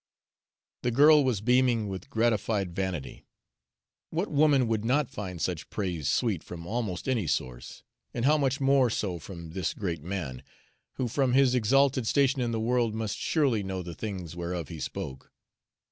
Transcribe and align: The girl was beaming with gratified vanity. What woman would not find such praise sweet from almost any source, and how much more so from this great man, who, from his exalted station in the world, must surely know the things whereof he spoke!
The 0.81 0.89
girl 0.89 1.23
was 1.23 1.41
beaming 1.41 1.87
with 1.87 2.09
gratified 2.09 2.73
vanity. 2.75 3.27
What 4.09 4.31
woman 4.31 4.67
would 4.67 4.83
not 4.83 5.11
find 5.11 5.39
such 5.39 5.69
praise 5.69 6.09
sweet 6.09 6.43
from 6.43 6.65
almost 6.65 7.07
any 7.07 7.27
source, 7.27 7.83
and 8.11 8.25
how 8.25 8.35
much 8.39 8.59
more 8.59 8.89
so 8.89 9.19
from 9.19 9.51
this 9.51 9.75
great 9.75 10.01
man, 10.01 10.41
who, 10.93 11.07
from 11.07 11.33
his 11.33 11.53
exalted 11.53 12.07
station 12.07 12.41
in 12.41 12.51
the 12.51 12.59
world, 12.59 12.95
must 12.95 13.15
surely 13.15 13.61
know 13.61 13.83
the 13.83 13.93
things 13.93 14.35
whereof 14.35 14.69
he 14.69 14.79
spoke! 14.79 15.31